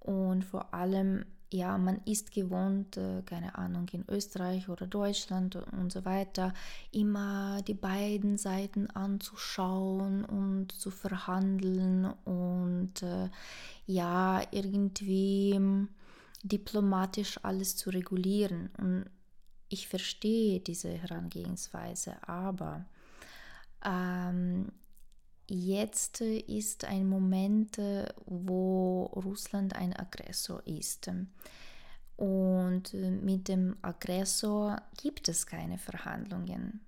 Und 0.00 0.44
vor 0.44 0.72
allem, 0.72 1.26
ja, 1.52 1.78
man 1.78 2.00
ist 2.04 2.32
gewohnt, 2.32 2.96
äh, 2.96 3.22
keine 3.22 3.56
Ahnung, 3.56 3.88
in 3.92 4.04
Österreich 4.08 4.68
oder 4.68 4.86
Deutschland 4.86 5.56
und 5.56 5.92
so 5.92 6.04
weiter, 6.04 6.52
immer 6.90 7.62
die 7.62 7.74
beiden 7.74 8.36
Seiten 8.36 8.90
anzuschauen 8.90 10.24
und 10.24 10.72
zu 10.72 10.90
verhandeln 10.90 12.06
und 12.24 13.02
äh, 13.02 13.30
ja, 13.86 14.42
irgendwie 14.50 15.60
diplomatisch 16.42 17.38
alles 17.44 17.76
zu 17.76 17.90
regulieren. 17.90 18.70
Und 18.78 19.06
ich 19.68 19.88
verstehe 19.88 20.60
diese 20.60 20.90
Herangehensweise, 20.90 22.16
aber 22.28 22.84
ähm, 23.84 24.72
jetzt 25.48 26.20
ist 26.20 26.84
ein 26.84 27.08
Moment, 27.08 27.78
wo 28.26 29.04
Russland 29.14 29.74
ein 29.74 29.94
Aggressor 29.94 30.66
ist. 30.66 31.10
Und 32.16 32.94
mit 32.94 33.48
dem 33.48 33.76
Aggressor 33.82 34.80
gibt 34.96 35.28
es 35.28 35.46
keine 35.46 35.78
Verhandlungen. 35.78 36.80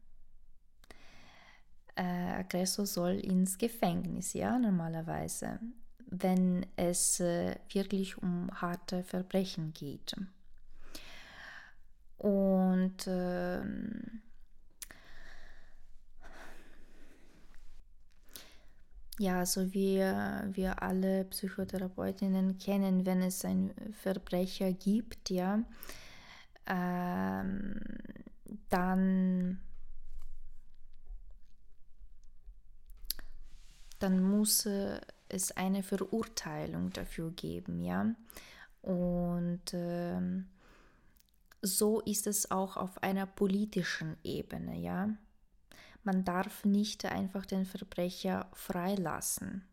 Äh, 1.94 2.02
Aggressor 2.02 2.86
soll 2.86 3.14
ins 3.20 3.58
Gefängnis, 3.58 4.32
ja, 4.32 4.58
normalerweise 4.58 5.58
wenn 6.10 6.66
es 6.76 7.20
äh, 7.20 7.56
wirklich 7.70 8.18
um 8.18 8.50
harte 8.60 9.02
Verbrechen 9.04 9.72
geht. 9.74 10.14
Und 12.16 13.06
äh, 13.06 13.60
ja, 19.18 19.44
so 19.44 19.72
wie 19.74 19.98
wir 19.98 20.82
alle 20.82 21.24
Psychotherapeutinnen 21.24 22.58
kennen, 22.58 23.04
wenn 23.06 23.22
es 23.22 23.44
einen 23.44 23.72
Verbrecher 24.02 24.72
gibt, 24.72 25.30
ja, 25.30 25.62
ähm, 26.66 27.80
dann 28.68 29.58
dann 33.98 34.22
muss 34.22 34.66
äh, 34.66 35.00
es 35.28 35.52
eine 35.52 35.82
Verurteilung 35.82 36.90
dafür 36.90 37.30
geben, 37.32 37.80
ja. 37.80 38.14
Und 38.82 39.74
äh, 39.74 40.20
so 41.62 42.00
ist 42.00 42.26
es 42.26 42.50
auch 42.50 42.76
auf 42.76 43.02
einer 43.02 43.26
politischen 43.26 44.16
Ebene, 44.22 44.78
ja. 44.78 45.10
Man 46.08 46.24
darf 46.24 46.64
nicht 46.64 47.04
einfach 47.04 47.44
den 47.44 47.66
Verbrecher 47.66 48.48
freilassen. 48.54 49.68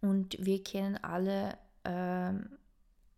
Und 0.00 0.36
wir 0.38 0.62
kennen 0.62 0.96
alle, 1.02 1.58
äh, 1.82 2.32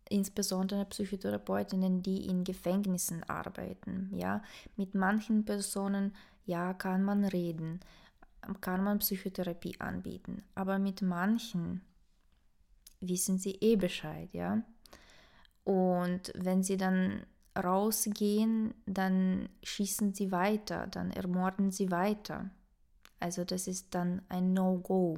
insbesondere 0.09 0.85
Psychotherapeutinnen, 0.85 2.01
die 2.01 2.25
in 2.25 2.43
Gefängnissen 2.43 3.23
arbeiten, 3.29 4.09
ja. 4.15 4.41
Mit 4.75 4.95
manchen 4.95 5.45
Personen, 5.45 6.15
ja, 6.47 6.73
kann 6.73 7.03
man 7.03 7.25
reden 7.25 7.79
kann 8.59 8.83
man 8.83 8.97
Psychotherapie 8.99 9.79
anbieten. 9.79 10.43
Aber 10.55 10.79
mit 10.79 11.03
manchen 11.03 11.81
wissen 13.01 13.37
sie 13.37 13.59
eh 13.61 13.75
Bescheid, 13.75 14.33
ja. 14.33 14.63
Und 15.63 16.31
wenn 16.33 16.63
sie 16.63 16.77
dann 16.77 17.23
rausgehen, 17.57 18.73
dann 18.85 19.49
schießen 19.63 20.13
sie 20.13 20.31
weiter, 20.31 20.87
dann 20.87 21.11
ermorden 21.11 21.71
sie 21.71 21.91
weiter. 21.91 22.49
Also 23.19 23.43
das 23.43 23.67
ist 23.67 23.95
dann 23.95 24.21
ein 24.29 24.53
No-Go. 24.53 25.17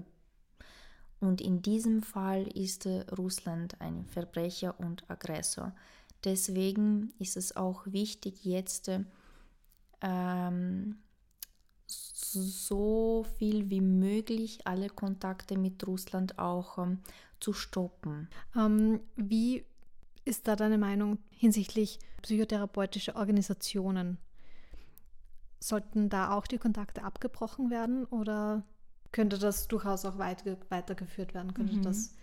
Und 1.20 1.42
in 1.42 1.62
diesem 1.62 2.02
Fall 2.02 2.48
ist 2.48 2.88
Russland 3.18 3.80
ein 3.82 4.06
Verbrecher 4.06 4.80
und 4.80 5.10
Aggressor. 5.10 5.74
Deswegen 6.24 7.14
ist 7.20 7.38
es 7.38 7.56
auch 7.56 7.86
wichtig, 7.88 8.46
jetzt 8.46 8.90
ähm, 10.02 10.98
so 11.88 13.26
viel 13.38 13.70
wie 13.70 13.82
möglich 13.82 14.66
alle 14.66 14.90
Kontakte 14.90 15.58
mit 15.58 15.86
Russland 15.88 16.38
auch 16.40 16.78
ähm, 16.78 17.00
zu 17.40 17.54
stoppen. 17.54 18.30
Ähm, 18.56 19.00
wie 19.16 19.66
ist 20.30 20.48
da 20.48 20.56
deine 20.56 20.78
Meinung 20.78 21.18
hinsichtlich 21.32 22.00
psychotherapeutischer 22.22 23.16
Organisationen? 23.16 24.18
Sollten 25.60 26.10
da 26.10 26.32
auch 26.32 26.48
die 26.48 26.60
Kontakte 26.60 27.04
abgebrochen 27.04 27.70
werden 27.70 28.06
oder 28.06 28.64
könnte 29.12 29.40
das 29.40 29.68
durchaus 29.68 30.06
auch 30.06 30.18
weit, 30.20 30.44
weitergeführt 30.70 31.34
werden? 31.34 31.54
Könnte 31.54 31.76
mhm. 31.76 31.82
das 31.82 32.14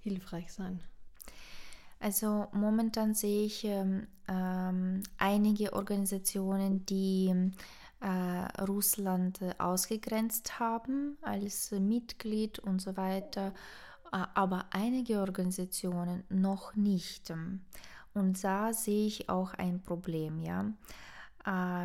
hilfreich 0.00 0.52
sein? 0.52 0.82
Also 2.00 2.48
momentan 2.52 3.14
sehe 3.14 3.44
ich 3.44 3.62
ähm, 3.64 4.06
ähm, 4.26 5.02
einige 5.18 5.74
Organisationen, 5.74 6.86
die 6.86 7.52
äh, 8.00 8.62
Russland 8.62 9.42
äh, 9.42 9.52
ausgegrenzt 9.58 10.58
haben 10.58 11.18
als 11.20 11.70
Mitglied 11.72 12.58
und 12.58 12.80
so 12.80 12.96
weiter, 12.96 13.52
aber 14.10 14.66
einige 14.70 15.20
Organisationen 15.20 16.24
noch 16.28 16.74
nicht. 16.74 17.32
Und 18.12 18.42
da 18.42 18.72
sehe 18.72 19.06
ich 19.06 19.28
auch 19.28 19.54
ein 19.54 19.82
Problem, 19.82 20.40
ja. 20.40 20.72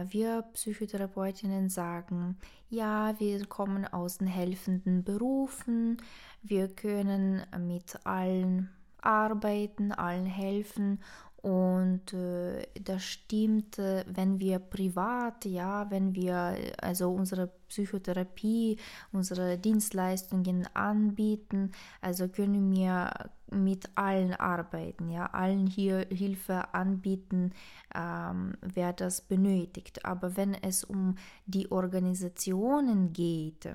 Wir 0.09 0.41
Psychotherapeutinnen 0.53 1.69
sagen, 1.69 2.37
ja, 2.69 3.17
wir 3.19 3.45
kommen 3.45 3.85
aus 3.87 4.17
den 4.17 4.27
helfenden 4.27 5.03
Berufen, 5.03 5.97
wir 6.43 6.67
können 6.67 7.41
mit 7.59 8.05
allen 8.05 8.69
arbeiten, 8.99 9.91
allen 9.93 10.25
helfen 10.25 10.99
und 11.45 12.11
äh, 12.11 12.65
das 12.73 13.03
stimmt, 13.03 13.77
äh, 13.77 14.03
wenn 14.07 14.39
wir 14.39 14.57
privat, 14.57 15.45
ja, 15.45 15.91
wenn 15.91 16.15
wir 16.15 16.55
also 16.81 17.11
unsere 17.11 17.51
Psychotherapie, 17.67 18.79
unsere 19.11 19.59
Dienstleistungen 19.59 20.67
anbieten, 20.73 21.71
also 22.01 22.29
können 22.29 22.71
wir 22.71 23.11
mit 23.51 23.87
allen 23.93 24.33
arbeiten, 24.33 25.11
ja, 25.11 25.27
allen 25.27 25.67
hier 25.67 26.07
Hilfe 26.09 26.73
anbieten, 26.73 27.51
ähm, 27.93 28.57
wer 28.61 28.91
das 28.93 29.21
benötigt. 29.21 30.03
Aber 30.03 30.35
wenn 30.37 30.55
es 30.55 30.83
um 30.83 31.13
die 31.45 31.71
Organisationen 31.71 33.13
geht, 33.13 33.69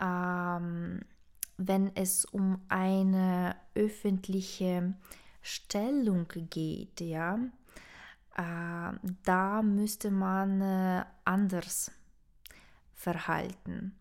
ähm, 0.00 1.00
wenn 1.58 1.94
es 1.96 2.24
um 2.24 2.62
eine 2.70 3.56
öffentliche 3.74 4.94
Stellung 5.46 6.26
geht, 6.50 7.00
ja, 7.00 7.38
äh, 8.36 8.92
da 9.24 9.62
müsste 9.62 10.10
man 10.10 10.60
äh, 10.60 11.04
anders 11.24 11.92
verhalten. 12.94 13.96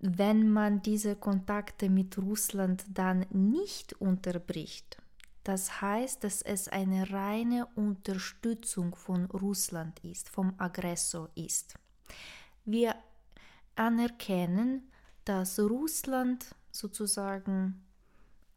Wenn 0.00 0.48
man 0.48 0.80
diese 0.80 1.16
Kontakte 1.16 1.90
mit 1.90 2.16
Russland 2.16 2.84
dann 2.88 3.26
nicht 3.30 3.92
unterbricht, 4.00 4.96
das 5.44 5.82
heißt, 5.82 6.24
dass 6.24 6.40
es 6.40 6.68
eine 6.68 7.10
reine 7.10 7.66
Unterstützung 7.74 8.94
von 8.94 9.26
Russland 9.26 10.02
ist, 10.02 10.30
vom 10.30 10.54
Aggressor 10.56 11.28
ist. 11.34 11.74
Wir 12.64 12.94
anerkennen, 13.76 14.90
dass 15.24 15.58
Russland 15.58 16.54
sozusagen 16.70 17.84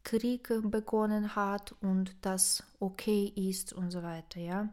Krieg 0.04 0.52
begonnen 0.64 1.34
hat 1.36 1.74
und 1.80 2.14
das 2.22 2.62
okay 2.80 3.32
ist 3.36 3.72
und 3.72 3.90
so 3.90 4.02
weiter, 4.02 4.40
ja. 4.40 4.68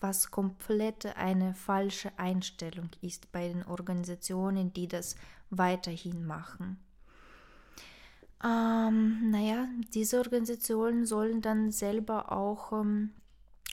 Was 0.00 0.30
komplett 0.30 1.16
eine 1.16 1.54
falsche 1.54 2.16
Einstellung 2.18 2.90
ist 3.00 3.32
bei 3.32 3.48
den 3.48 3.64
Organisationen, 3.64 4.72
die 4.72 4.86
das 4.86 5.16
weiterhin 5.50 6.24
machen. 6.24 6.78
Ähm, 8.44 9.30
naja, 9.30 9.66
diese 9.92 10.18
Organisationen 10.18 11.04
sollen 11.06 11.42
dann 11.42 11.72
selber 11.72 12.30
auch 12.30 12.72
ähm, 12.72 13.10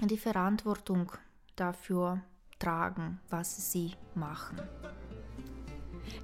die 0.02 0.18
Verantwortung 0.18 1.12
dafür 1.56 2.22
tragen, 2.58 3.20
was 3.30 3.72
sie 3.72 3.94
machen. 4.16 4.60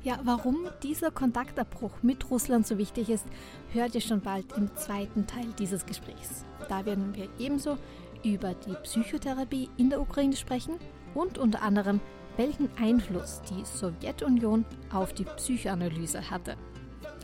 Ja, 0.03 0.19
warum 0.23 0.67
dieser 0.83 1.11
Kontaktabbruch 1.11 1.91
mit 2.01 2.29
Russland 2.29 2.65
so 2.65 2.77
wichtig 2.77 3.09
ist, 3.09 3.25
hört 3.71 3.95
ihr 3.95 4.01
schon 4.01 4.21
bald 4.21 4.51
im 4.57 4.75
zweiten 4.75 5.27
Teil 5.27 5.47
dieses 5.59 5.85
Gesprächs. 5.85 6.45
Da 6.69 6.85
werden 6.85 7.15
wir 7.15 7.29
ebenso 7.39 7.77
über 8.23 8.53
die 8.53 8.75
Psychotherapie 8.83 9.69
in 9.77 9.89
der 9.89 10.01
Ukraine 10.01 10.35
sprechen 10.35 10.75
und 11.13 11.37
unter 11.37 11.61
anderem, 11.61 11.99
welchen 12.37 12.69
Einfluss 12.77 13.41
die 13.49 13.65
Sowjetunion 13.65 14.65
auf 14.91 15.13
die 15.13 15.25
Psychoanalyse 15.25 16.29
hatte. 16.29 16.55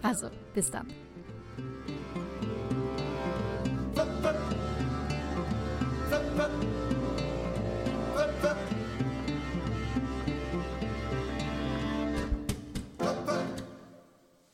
Also, 0.01 0.29
bis 0.53 0.69
dann. 0.69 0.87